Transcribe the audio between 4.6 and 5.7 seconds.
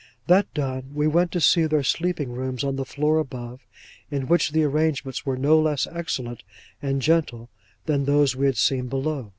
arrangements were no